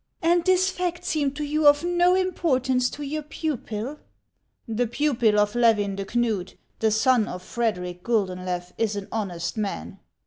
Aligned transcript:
"And 0.23 0.43
this 0.43 0.71
fact 0.71 1.05
seemed 1.05 1.35
to 1.35 1.43
you 1.43 1.67
of 1.67 1.83
no 1.83 2.15
importance 2.15 2.89
to 2.89 3.03
your 3.03 3.21
pupil?"" 3.21 3.99
The 4.67 4.87
pupil 4.87 5.37
of 5.37 5.53
Levin 5.53 5.95
de 5.95 6.05
Knud, 6.05 6.55
the 6.79 6.89
son 6.89 7.27
of 7.27 7.43
Frederic 7.43 8.01
Guldeulew, 8.01 8.73
is 8.79 8.95
an 8.95 9.07
honest 9.11 9.57
man. 9.57 9.99